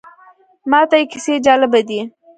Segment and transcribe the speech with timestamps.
[0.69, 1.99] ماته یې کیسې جالبه دي.